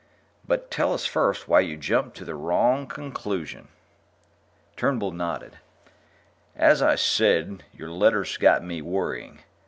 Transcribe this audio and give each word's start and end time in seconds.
"But 0.47 0.71
tell 0.71 0.93
us 0.93 1.05
first 1.05 1.47
why 1.47 1.59
you 1.59 1.77
jumped 1.77 2.17
to 2.17 2.25
the 2.25 2.33
wrong 2.33 2.87
conclusion." 2.87 3.67
Turnbull 4.75 5.11
nodded. 5.11 5.59
"As 6.55 6.81
I 6.81 6.95
said, 6.95 7.63
your 7.71 7.91
letters 7.91 8.35
got 8.37 8.63
me 8.63 8.81
worrying. 8.81 9.43